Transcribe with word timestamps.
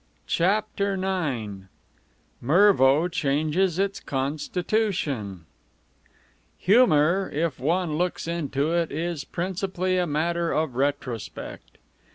CHAPTER 0.25 0.93
IX 0.95 1.65
MERVO 2.41 3.07
CHANGES 3.09 3.77
ITS 3.77 3.99
CONSTITUTION 3.99 5.45
Humor, 6.57 7.29
if 7.31 7.59
one 7.59 7.97
looks 7.99 8.27
into 8.27 8.71
it, 8.71 8.91
is 8.91 9.23
principally 9.23 9.99
a 9.99 10.07
matter 10.07 10.51
of 10.51 10.73
retrospect. 10.73 11.77